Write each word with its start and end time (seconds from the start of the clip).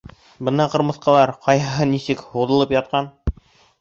Бына 0.47 0.65
ҡырмыҫҡалар, 0.75 1.33
ҡайһыһы 1.47 1.87
нисек, 1.93 2.25
һуҙылып 2.33 2.75
ятҡан. 2.81 3.13